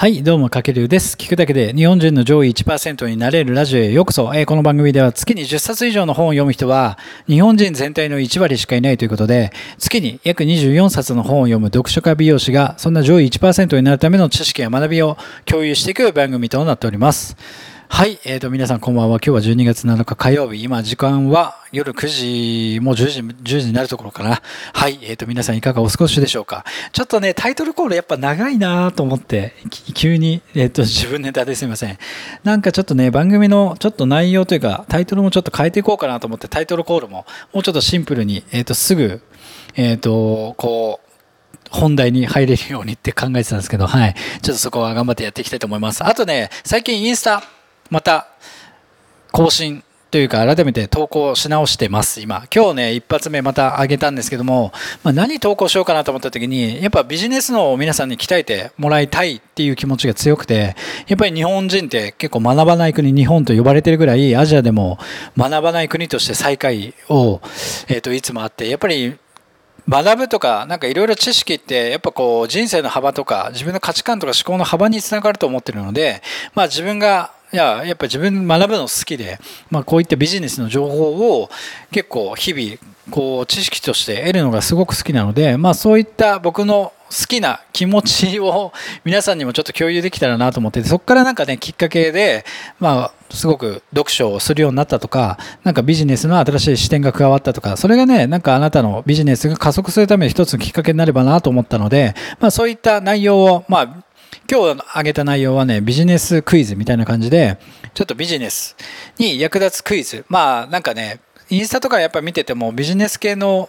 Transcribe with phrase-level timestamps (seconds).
[0.00, 1.16] はい、どうも、かけるです。
[1.16, 4.32] 聞くだけで日本人の上位1%になれるラジオへようこそ。
[4.32, 17.36] えーこの番組では月に10冊以上の本を読む人は日本人全体の1割しかいないということで、月に約24冊の本を読む読書家美容師がそんな上位1%になるための知識や学びを共有していく番組となっております。
[17.90, 19.16] はい、えーと、皆さんこんばんは。
[19.16, 20.62] 今日は12月7日火曜日。
[20.62, 24.40] 今、時間は夜9時、もう10時、10時になるところかな。
[24.72, 26.64] はい、えーと、皆さんいかがお過ごしでしょうか。
[26.92, 29.54] ちょっとね、タイトルコールやっぱ長いなと思って、
[29.94, 31.98] 急に、えーと、自分ネタですいません。
[32.44, 39.22] なんかちょっとね、番組のちょっと内容というか、タイトルもちょっと変えていこうかなと思って、タイトルコールももうちょっとシンプルに、えーと、すぐ、
[39.74, 41.08] えーと、こう、
[41.70, 44.14] 本題に入れるようにって考えてたんですけど、はい。
[44.14, 46.04] ちょっとそこは頑張ってやっていきたいと思います。
[46.04, 47.42] あとね、最近インスタ、
[47.90, 48.28] また、
[49.32, 52.46] 更新というか、改めて投稿し直してます、今。
[52.54, 60.76] 今日ね、一発目また上げたんですけども、まあ、何投稿しようかなと思った時に、やっぱビジネスのを皆さんに鍛えてもらいたいっていう気持ちが強くて、
[61.08, 64.98] やっぱり日本人って結構学ばない国、日本と呼ばれてるぐらい、アジアでも
[65.36, 67.40] 学ばない国として最下位を、
[67.88, 69.18] えっ、と、いつもあって、やっぱり
[69.88, 76.22] 学ぶとか、なんかいろいろ知識って、やっぱこう人生の幅とか、自分の価値観とか思考の幅につながると思ってるので、
[76.54, 79.38] まあ自分が、いや、やっぱ自分学ぶの好きで、
[79.70, 81.48] まあこういったビジネスの情報を
[81.90, 82.78] 結構日々、
[83.10, 88.72] こう知識として得るのがすごく好きなので、まあそういった僕の好きな気持ちを
[89.04, 92.44] 皆さんにもちょっと共有できたらなと思って、そこからなんかね、きっかけで、
[92.78, 103.88] まあ、すごく読書をするようになったとか、なんかビジネスの新しい視点が加わったとか、それがね、なんかあなたのビジネスが加速するために一つのきっかけになればなと思ったので、まあそういった内容を、まあ、
[104.50, 107.58] 今日挙げた内容はね、ビジネスクイズみたいな感じで、
[107.94, 108.76] ちょっとビジネス
[109.18, 110.24] に役立つクイズ。
[110.28, 111.20] まあなんかね、
[111.50, 113.68] インスタとかやっぱ見ててもビジネス系の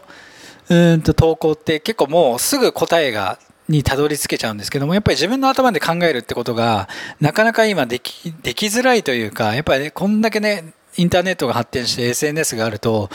[0.70, 13.10] うんと投稿って結構もうすぐ答えがにたどり着けちゃうんですけどもやっぱり自分の頭で考えるってことがなかなか今できできづらいというかやっぱり、ね、こんだけねインターネットが発展して SNS があると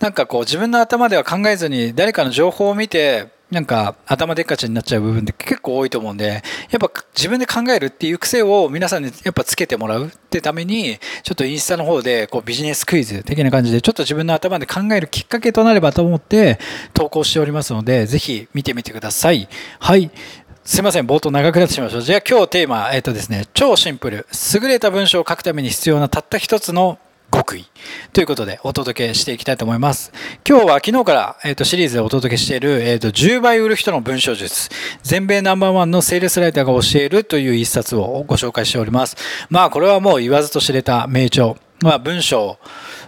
[0.00, 16.60] なんかこう自分の頭では考えずに誰かの情報を見てなんか頭でっかちになっちゃう部分って結構多いと思うんで、やっぱ自分で考えるっていう癖を皆さんにやっぱつけてもらうってために、ちょっとインスタの方でこうビジネスクイズ的な感じでちょっと自分の頭で考えるきっかけとなればと思って
[16.94, 19.48] 投稿しておりますので、ぜひ見てみてください。
[19.80, 20.10] はい。
[20.64, 22.02] すいません、冒頭長くなってしまいました。
[22.02, 24.26] じゃあ今日テーマ、えっ、とですね、超シンプル。
[24.54, 26.98] 優れた文章を書くために必要なたった一つの
[27.30, 27.66] 極意
[28.12, 30.12] ということでお届けしていきたいと思います。
[30.48, 34.68] 今日は昨日から、えー、とシリーズでお届けしている、えー、と10倍売る人の文章術
[35.02, 39.16] 全米ナンバーワンのセールスライターが教えるという一冊をご紹介しております。
[39.48, 41.54] まあこれはもう言わずと知れた名著。
[41.82, 42.58] まあ文章、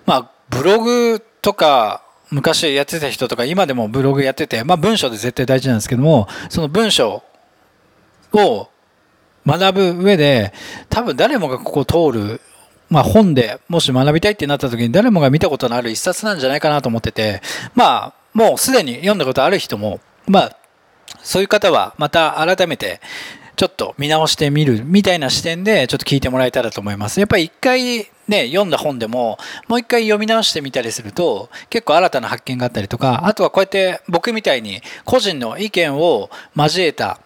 [0.07, 7.23] まあブログとか昔やってた人とか今でもブログやってて、まあ文章で絶対大事なんですけども、その文章
[8.33, 8.69] を
[9.47, 10.53] 学ぶ上で
[10.89, 12.41] 多分誰もがここを通る
[12.93, 17.41] まあ本でもし学びたいってなった時に誰もが見たことのある一冊なんじゃないかなと思ってて、
[17.75, 20.57] まあもうすでに読んだことある人も、まあ
[21.23, 23.01] そういう方はまた改めて
[23.57, 27.21] ちょっと見直してみるみたいな視点でちょっと聞いてもらえたらと思います。
[27.21, 29.37] やっぱり一回ね、読んだ本でも
[29.69, 37.19] もう一回読み直してみたりすると結構新たな発見があったりとか、あとはこうやって僕みたいに個人の意見を交えた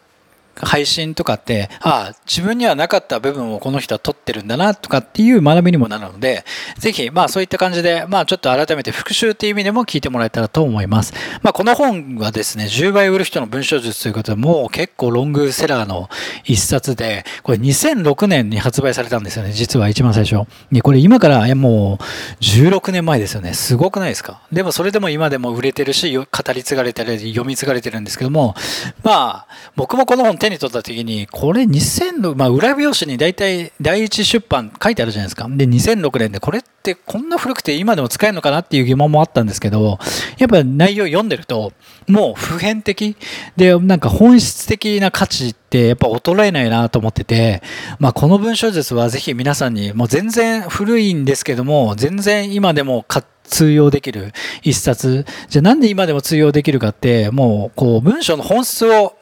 [0.62, 6.44] 配信とかって、ああ、自分にはなかった部分をこの人は取ってるんだなとかっていう学びにもなるので、
[6.78, 11.12] ぜひ、まあそういった感じで、まあちょっと改めて復習っていう意味でも聞いてもらえたらと思います。
[11.42, 16.08] まあこの本はですね、10倍売る人の文章術ということで、もう結構ロングセラーの
[16.44, 20.46] 一冊で、これ2006年に発売されたんですよね、実は一番最初。
[20.70, 23.54] にこれ今からもう16年前ですよね。
[23.54, 24.42] すごくないですか？
[24.52, 28.54] でもそれでも今でも売れてるし、語り継がれてる、読み継がれてるんですけども、
[29.02, 29.46] まあ
[29.76, 35.48] 僕もこの本手に取った時に、これ2006、まあ、裏表紙に大体第一出版書いてあるじゃないですか。
[35.50, 39.98] で、2006年でこれってこんな古くて今でも使えるのかなっていう疑問もあったんですけど、
[40.38, 41.72] やっぱ内容読んでると、
[42.06, 43.16] もう普遍的
[43.56, 47.62] で、なんか本質的な価値ってやっぱ衰えないなと思ってて、
[47.98, 53.04] まあ、この文章術はぜひ皆さんに、もう全然古いんですけども、全然今でも
[53.44, 54.32] 通用できる
[54.62, 55.24] 一冊。
[55.48, 59.16] じゃあなんで今でも通用できるかって、もうこう文章の本質を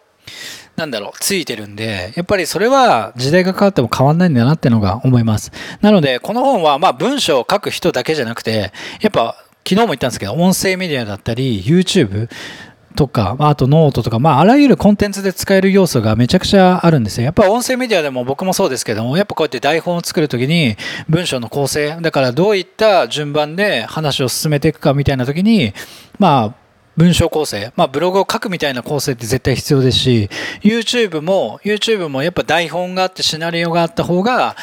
[0.76, 5.52] なんだろう、ついてるんで、やっぱりそれは時代が変わっても変わんないんだなってのが思います。
[5.80, 9.36] なので、この本はまあ文章を書く人だけじゃなくて、やっぱ
[9.66, 12.28] 昨日も言ったんですけど、音声メディアだったり、YouTube
[12.96, 17.24] とか、あとノートとか、まああらゆるコンテンツで使える要素がめちゃくちゃあるんですよ。
[17.24, 20.76] やっぱ音声メディアでも僕もそうですけども、やっぱこうやって台本を作るときに
[21.08, 25.72] 文章の構成、だからどういった順番で話を進めていくかみたいなときに、
[26.18, 26.63] まあ、
[26.96, 30.30] 文章構成、まあブログを書くみたいな構成って絶対必要ですし、
[30.62, 34.56] YouTube も、YouTube もやっぱ台本があってシナリオがあった方が、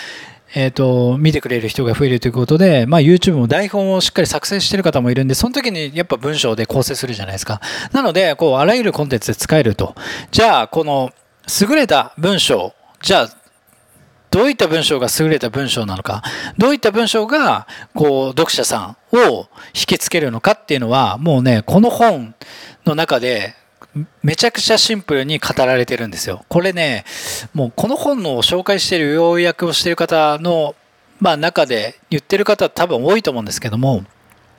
[0.53, 7.61] えっ、と、見てくれる人が増えるということで、まあ YouTube も台本をしっかり作成してる方もいるんで、その時にやっぱ文章で構成するじゃないですか。
[7.93, 9.95] なので、こう、あらゆるコンテンツで使えると。
[10.31, 11.11] じゃあ、この
[11.61, 13.40] 優れた文章、じゃあ、
[14.31, 16.23] どういった文章が優れた文章なのか、
[16.57, 22.33] どういった文章が、こう、読者さんを引きつけるのかっていうのは、もうね、この本
[22.85, 23.55] の中で
[24.23, 26.45] めちゃくちゃシンプルに語られてるんですよ。
[26.47, 27.03] これね、
[27.53, 30.75] もうこの本の紹介している要約をしてる方の、
[31.19, 34.05] まあ中で言ってる方多分多いと思うんですけども、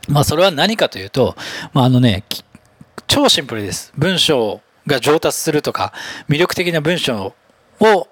[0.09, 1.35] まあそれは何かというと、
[1.73, 2.25] まああのね、
[3.07, 3.93] 超シンプルです。
[3.97, 5.95] 文章が上達するとか、
[6.29, 7.35] 魅力的な文章
[7.81, 8.09] を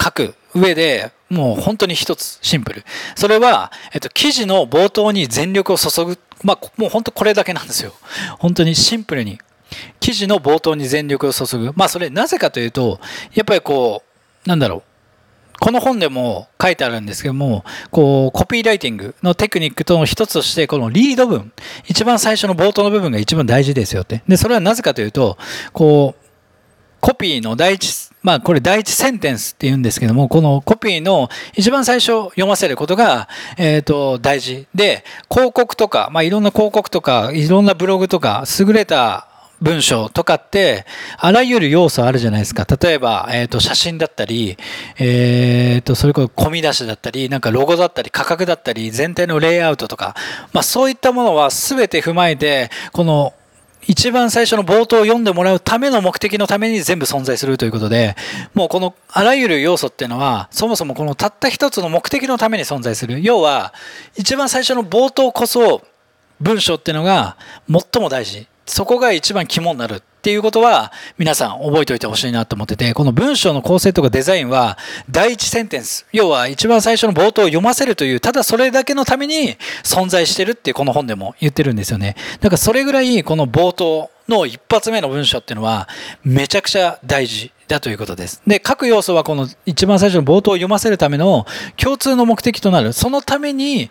[0.00, 2.84] 書く上で、もう本当に一つシンプル。
[3.16, 6.18] それは、えっと、記事の冒頭に全力を注ぐ。
[6.42, 7.92] まあ、もう本当これだけなんですよ。
[8.38, 9.38] 本当にシンプルに。
[10.00, 11.72] 記事の冒頭に全力を注ぐ。
[11.74, 13.00] まあそれなぜかというと、
[13.34, 14.02] やっぱりこ
[14.46, 14.82] う、なんだろう。
[15.60, 21.52] この本でも書いてあるんですけども、こう、コピーライティングのテクニックとの一つとして、このリード文、
[21.86, 24.22] 一番最初の冒頭の部分が一番大事ですよって。
[24.28, 25.36] で、それはなぜかというと、
[25.72, 26.24] こう、
[27.00, 33.26] コピーの第一、まあこれ第一センテンスって言うんですけども、このコピーの一番最初読ませることが、
[33.56, 34.66] えっ、と、大事。
[34.74, 39.28] で、広告とか、まあいろんな広告とか、いろんなブログとか、優れた
[39.62, 40.84] 文章とかって、
[41.16, 42.66] あらゆる要素あるじゃないですか。
[42.66, 44.58] 例えば、えっ、ー、と、写真だったり、
[44.98, 50.14] えっ、ー、と、それこそ込み出しだったり、なんかロゴだったり、価格だったり、全体のレイアウトとか、
[50.52, 53.32] まあそういったものは全て踏まえて、この
[53.86, 58.16] 一番最初の冒頭を読んでもらうための目的のために全部存在するということで、
[58.54, 63.22] もうこのあらゆる要素っていうのは、そもそもこのたった一つの目的のために存在する。
[63.22, 63.72] 要は、
[64.16, 65.82] 一番最初の冒頭こそ
[66.40, 67.36] 文章っていうのが
[67.70, 68.46] 最も大事。
[68.68, 74.76] そこが一番肝になるっていうことは皆さん覚えておいてほしいなと思ってて、この文章の構成とかデザインは
[75.10, 82.16] 第一センテンス、要は一番最初の冒頭を読ませるという、ただそれだけのために存在してるってこの本でも言ってるんですよね。
[82.40, 85.88] だからそれぐらいこの冒頭の一発目の文章っていうのは
[86.22, 88.42] めちゃくちゃ大事だということです。
[88.46, 92.92] で、各要素はこの一番最初の冒頭を読ませるための共通の目的となる。
[92.92, 93.90] そのために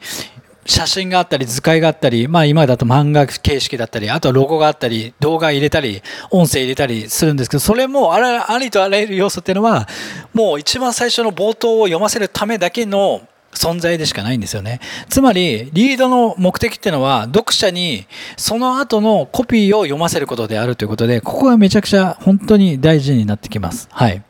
[0.67, 9.87] 写真があったり図解があったり、まあ今だと漫画形式だったり、あとはロゴがあったり、動画入れたり、音声入れたりするんですけど、それもあらありとあらゆる要素っていうのは、
[10.33, 13.21] もう一番最初の冒頭を読ませるためだけの
[13.53, 14.81] 存在でしかないんですよね。
[15.09, 18.05] つまり、リードの目的っていうのは、読者に
[18.35, 23.87] その後のコピーを読ませることであるということで、ここがめちゃくちゃ本当に大事になってきます。
[23.91, 24.21] はい。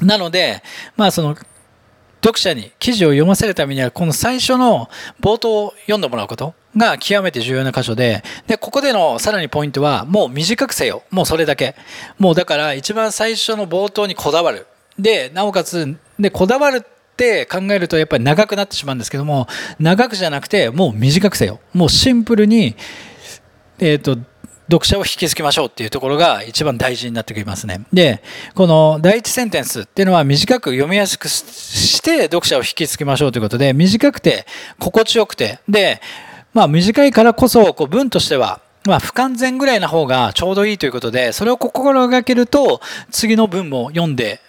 [0.00, 0.62] なので、
[0.96, 1.36] まあその
[2.22, 4.88] 読者に記事を読ませるためには、この最初の
[5.20, 11.02] 冒頭を読んでもらうことが極めて重要な箇所で、で、ここでのさらにポイントは、もう短くせよ。
[11.10, 11.74] もうそれだけ。
[12.18, 14.66] もうだから一番最初の冒頭にこだわる。
[14.98, 16.80] で、なおかつ、で、こだわるっ
[17.16, 21.58] て考えるとやっぱり長くなってしまうんですけども、長くじゃなくて、もう短くせよ。
[21.72, 22.76] もうシンプルに、
[23.78, 24.18] えっ、ー、と、
[24.70, 27.84] 読者を引きつけましょうっていうところが一番大事になってきますね。
[27.92, 28.22] で、
[28.54, 34.46] この第一センテンスっていうのは短く読みやすくして読者を引きつけましょうということで、短くて
[34.78, 36.00] 心地よくて、で、
[36.54, 42.80] まあ短いからこそこう文としてはまあ、不完全ぐらいな方がちょうどいいということで、それを心がけると、
[43.10, 44.40] 次の文も読んで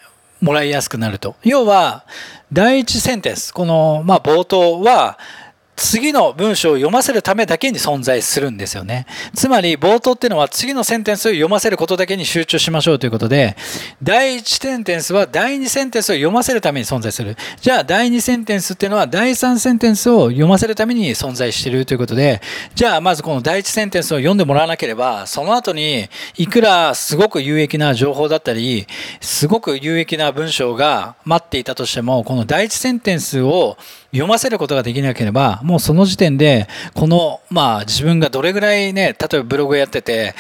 [0.42, 1.36] もらいやすくなると。
[1.44, 2.06] 要は、
[2.54, 5.20] 第一センテンス、この、まあ、冒頭は、
[5.82, 9.08] 次の文章を読ませるためだけに存在するんですよね。
[9.34, 13.58] つまり冒頭っていうのは次のセンテンスを読ませることだけに集中しましょうということで、
[14.02, 17.36] 第1センテンスは第2センテンスを読ませるために存在する。
[17.60, 22.42] じゃあ第2センテンスっていうのは第3センテンスを読ませるために存在しているということで、
[22.76, 28.86] じゃあまずこの第1センテンスを読んでもらわなければ、その後にいくらすごく有益な情報だったり、
[29.20, 33.80] すごく有益な文章が待っていたとしても、この第1センテンスを
[34.12, 40.36] 読ませることができなければ、もうその時点で、この、まあ自分がどれぐらいね、例えばブログやってて、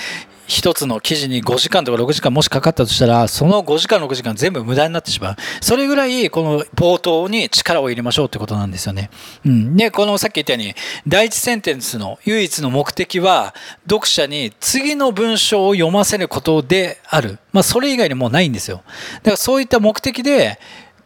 [0.51, 5.35] 一つの記事に5時間とか6時間もしかかったとしたら、その5時間6時間全部無駄になってしまう。
[5.61, 9.09] それぐらい、この冒頭に力を入れましょうってことなんですよね。
[9.45, 9.77] うん。
[9.77, 10.75] で、このさっき言ったように、
[11.07, 13.55] 第一センテンスの唯一の目的は、
[13.89, 17.39] 読者に次の文章を読ませることである。
[17.53, 18.83] まあ、それ以外にもうないんですよ。
[19.19, 20.59] だからそういった目的で、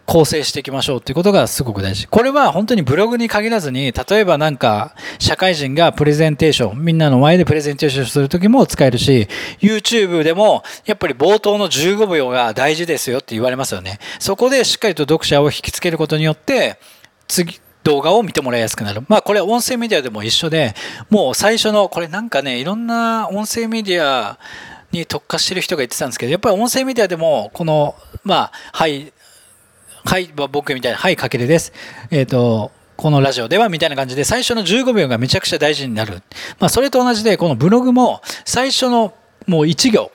[0.05, 2.07] 構成していきましょうっていうことがすごく大事。
[2.07, 9.27] これは本当にブログに限らずに、例えばなんか、社会人がプレゼンテーション、みんなの前でプレゼンテーションするときも使えるし、
[9.59, 13.99] YouTube でも、やっぱり冒頭の15秒が大事ですよって言われますよね。
[14.19, 16.79] そこでしっかりと読者を引きつけることによって、
[17.27, 19.03] 次、動画を見てもらいやすくなる。
[19.07, 20.75] まあこれ音声メディアでも一緒で、
[21.09, 24.39] もう最初の、これなんかね、いろんな音声メディア
[24.91, 29.13] に特化してる人が言ってたんですけど、やっぱり音声メディアでも、この、まあ、はい、
[30.05, 31.73] はい、僕みたいな、はい、かけるです。
[32.11, 36.21] えっ、ー、と、このラジオではみたいな感じで最初の15秒がめちゃくちゃ大事になる。
[36.59, 39.15] まあそれと同じでこのブログも最初の
[39.47, 40.11] もう1行、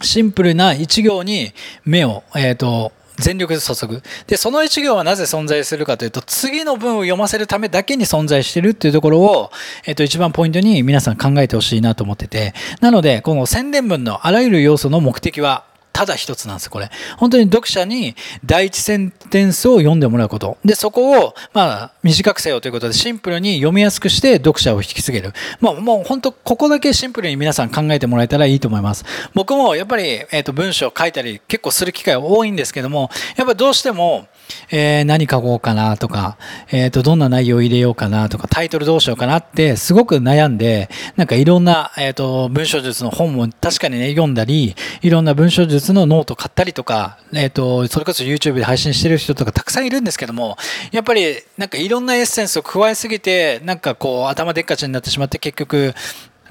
[0.00, 1.52] シンプルな1行に
[1.84, 4.02] 目を、えっ、ー、と、全力で注ぐ。
[4.26, 9.50] で、その一行はなぜ存在するかというと、次の文を読ませるためだけに存在してるっていうところを、
[9.86, 15.64] えっ、と、一番ポイントに皆さん考えてほしいなと思ってて、なので、この宣伝文のあらゆる要素の目的は、
[15.96, 16.90] ただ一つなんです、これ。
[17.16, 20.58] 本当に読者に第一センテンスを読んでもらうこと。
[20.62, 25.32] で、そこを、まあ、短くせよということで、シンプルに読みやすくして読者を引き継げる。
[25.58, 29.06] まあ、もう本当、ここだけシンプルに皆さん考えてもらえたらいいと思います。
[29.32, 34.26] 僕もやっぱり、えっ、ー、と、文章を書いたり結構する機会多いんですけども、やっぱどうしても、
[34.70, 36.36] えー、何書こうかなとか、
[36.70, 50.56] えっ、ー、と、どんな内容を入れようかなとか、タイトルどうしようかなってすごく悩んで、なんかいろんな、えっ、と、文章術の本も確かにね、読んだり、いろんな文章術のノート買ったりとか、えっ、と、それこそ YouTube で配信してる人とかたくさんいるんですけども、
[50.92, 55.94] やっぱりなんかいろんなエッセンスを加えすぎて、なんかこう、頭でっかちになってしまって結局、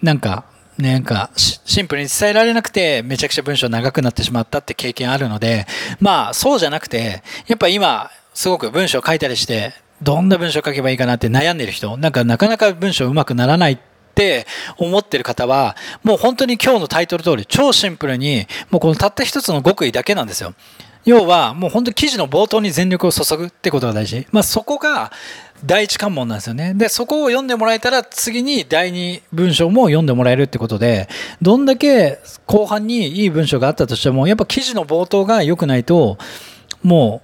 [0.01, 0.45] なんか、
[0.77, 5.65] なんかシンプルに伝えられなくてめちゃくちゃ文章長くなってしまったって経験あるので
[6.01, 13.77] まあそうじゃなくてやっぱ今すごく文章書いたりしてどんな文章書けばいいかなって悩んでる人なんかなかなか文章うまくならないっ
[14.15, 20.53] って思ってる方はもう本当に今日のタイトル通り超シンプルにもうこのたった一つの極意だけなんですよ
[21.03, 24.25] 要はもう本当記事の冒頭に全力を注ぐってことが大事。
[24.31, 25.12] まあそこが
[25.63, 26.74] 第一関門なんですよね。
[26.74, 31.07] で、そこを読んでもらえたら次に第二文章も読んでもらえるってことで、
[31.43, 32.17] どんだけ
[32.48, 36.17] 後半にいい文章があったとしても、やっぱ記事の冒頭が良くないと、
[36.81, 37.22] も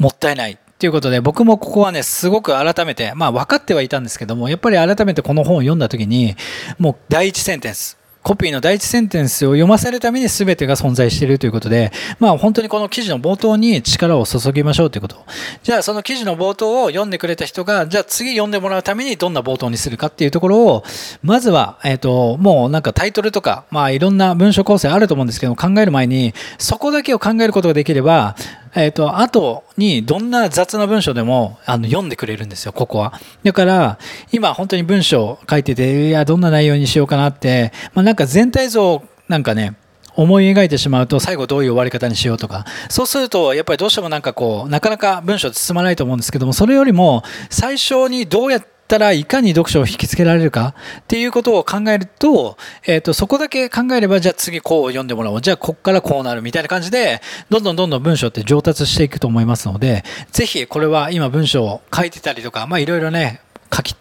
[0.00, 0.58] うもったいない。
[0.84, 6.36] っていうことで、僕もここはね、すごく改めて、まあ分かってはいたんですけども、やっぱり改めてこの本を読んだ時に、
[6.78, 15.16] もう第一センテンス、コピーの第一センテンスを読ませるために全てが存在しているということで、まあ本当にこの記事の冒頭に力を注ぎましょうということ。
[15.62, 20.84] じゃあその記事の冒頭を読んでくれた人が、じゃあ次読んでもらうためにどんな冒頭にするかっていうところを、
[21.22, 28.36] まずは、えっ、ー、と、もうなんかタイトルとか、まあいろんな文章構成あると思うんですけど考える前に、そこだけを考えることができれば、
[28.74, 33.20] えっ、ー、と、後にどんな雑な文章でもあの読んでくれるんですよ、ここは。
[33.42, 33.98] だから、
[34.32, 39.74] 今本当に文章書いてて、いや、どんな内容にしようかなって、まあなんか全体像、なんかね、
[40.16, 55.40] 思い描いてしまうと最後どういう終わり方にしようとかそうするとやっぱりどうしてもなんかこうなかなか文章進まないと思うんですけどもそれよりも最初にどうやってったらいかに読書を引きつけられるかっていうことを考えると、えっ、ー、と、そこだけ考えれば、じゃあ次こう読んでもらおう。
[55.40, 63.40] じゃあこっからこうなるみたいな感じで、どんどんどんどん文章って上達していくと思いますので、ぜひこれは今文章を書いてたりとか、まあいろいろね、
[63.74, 63.96] 書き、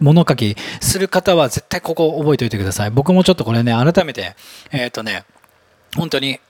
[0.00, 2.90] 物書きする方は絶対ここ覚えておいてください。
[2.90, 4.36] 僕もちょっとこれね、改めて、
[4.70, 5.24] えっ、とね、
[5.96, 6.40] 本当に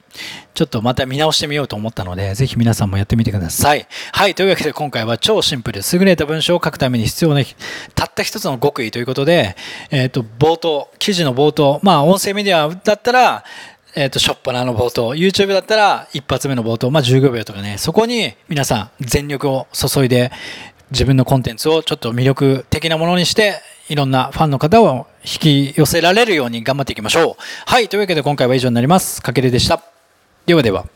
[0.55, 3.87] ちょっとまた見直してみようと思ったので、ぜひ皆さんもやってみてください。
[4.13, 4.35] はい。
[4.35, 7.43] というわけで今回は超シンプル、優れた文章を書くために必要な、
[7.95, 9.57] たった一つの極意ということで、
[9.91, 13.45] えっ、ー、と、冒頭、記事の冒頭、まあ音声メディアだったら、
[13.95, 20.31] えっ、ー、と、ショッパナの冒頭、YouTube だったら一発目の冒頭、まあ15秒とかね、そこに皆さん全力を注いで、
[20.91, 27.35] 自分のコンテンツをちょっと魅力的なものにして、いろんなファンの方を引き寄せられるように頑張っていきましょう。
[27.67, 27.89] はい。
[27.89, 29.23] というわけで今回は以上になります。
[29.23, 29.96] かけるでした。
[30.47, 30.96] ではでは。